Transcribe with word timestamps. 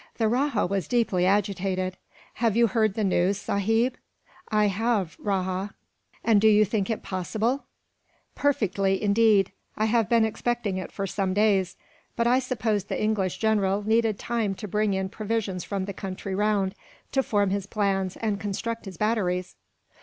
The 0.17 0.27
rajah 0.27 0.65
was 0.65 0.87
deeply 0.87 1.27
agitated. 1.27 1.95
"Have 2.41 2.57
you 2.57 2.65
heard 2.65 2.95
the 2.95 3.03
news, 3.03 3.37
sahib?" 3.37 3.97
"I 4.49 4.65
have, 4.65 5.15
Rajah." 5.19 5.75
"And 6.23 6.41
do 6.41 6.47
you 6.47 6.65
think 6.65 6.89
it 6.89 7.03
possible?" 7.03 7.65
"Perfectly; 8.33 8.99
indeed, 8.99 9.51
I 9.77 9.85
have 9.85 10.09
been 10.09 10.25
expecting 10.25 10.77
it 10.77 10.91
for 10.91 11.05
some 11.05 11.35
days, 11.35 11.77
but 12.15 12.25
I 12.25 12.39
supposed 12.39 12.89
the 12.89 12.99
English 12.99 13.37
general 13.37 13.83
needed 13.83 14.17
time 14.17 14.55
to 14.55 14.67
bring 14.67 14.95
in 14.95 15.07
provisions 15.07 15.63
from 15.63 15.85
the 15.85 15.93
country 15.93 16.33
round, 16.33 16.73
to 17.11 17.21
form 17.21 17.51
his 17.51 17.67
plans, 17.67 18.17
and 18.17 18.39
construct 18.39 18.85
his 18.85 18.97
batteries." 18.97 19.55